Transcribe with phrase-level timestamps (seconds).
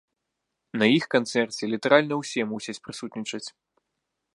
[0.81, 3.45] На іх канцэрце літаральна ўсе мусяць прысутнічаць!